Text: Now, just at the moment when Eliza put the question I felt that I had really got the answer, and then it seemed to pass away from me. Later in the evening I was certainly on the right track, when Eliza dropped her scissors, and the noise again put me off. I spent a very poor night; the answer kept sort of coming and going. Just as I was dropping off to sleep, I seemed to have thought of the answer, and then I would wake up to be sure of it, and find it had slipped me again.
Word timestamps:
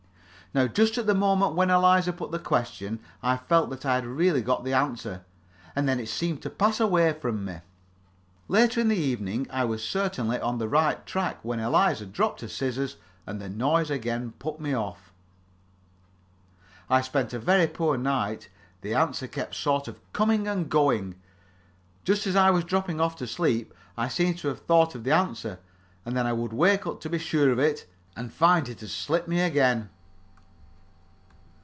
Now, 0.53 0.67
just 0.67 0.97
at 0.97 1.05
the 1.07 1.15
moment 1.15 1.55
when 1.55 1.69
Eliza 1.69 2.11
put 2.11 2.31
the 2.31 2.37
question 2.37 2.99
I 3.23 3.37
felt 3.37 3.69
that 3.69 3.85
I 3.85 3.95
had 3.95 4.05
really 4.05 4.41
got 4.41 4.65
the 4.65 4.73
answer, 4.73 5.23
and 5.77 5.87
then 5.87 5.97
it 5.97 6.09
seemed 6.09 6.41
to 6.41 6.49
pass 6.49 6.81
away 6.81 7.13
from 7.13 7.45
me. 7.45 7.59
Later 8.49 8.81
in 8.81 8.89
the 8.89 8.97
evening 8.97 9.47
I 9.49 9.63
was 9.63 9.81
certainly 9.81 10.37
on 10.41 10.57
the 10.57 10.67
right 10.67 11.05
track, 11.05 11.39
when 11.41 11.61
Eliza 11.61 12.05
dropped 12.05 12.41
her 12.41 12.49
scissors, 12.49 12.97
and 13.25 13.39
the 13.39 13.47
noise 13.47 13.89
again 13.89 14.33
put 14.39 14.59
me 14.59 14.73
off. 14.73 15.13
I 16.89 16.99
spent 16.99 17.31
a 17.31 17.39
very 17.39 17.67
poor 17.67 17.95
night; 17.97 18.49
the 18.81 18.93
answer 18.93 19.27
kept 19.27 19.55
sort 19.55 19.87
of 19.87 20.01
coming 20.11 20.49
and 20.49 20.69
going. 20.69 21.15
Just 22.03 22.27
as 22.27 22.35
I 22.35 22.49
was 22.49 22.65
dropping 22.65 22.99
off 22.99 23.15
to 23.19 23.25
sleep, 23.27 23.73
I 23.95 24.09
seemed 24.09 24.39
to 24.39 24.49
have 24.49 24.59
thought 24.59 24.95
of 24.95 25.05
the 25.05 25.13
answer, 25.13 25.59
and 26.05 26.13
then 26.13 26.27
I 26.27 26.33
would 26.33 26.51
wake 26.51 26.85
up 26.85 26.99
to 26.99 27.09
be 27.09 27.19
sure 27.19 27.51
of 27.53 27.59
it, 27.59 27.87
and 28.17 28.33
find 28.33 28.67
it 28.67 28.81
had 28.81 28.89
slipped 28.89 29.29
me 29.29 29.39
again. 29.39 29.89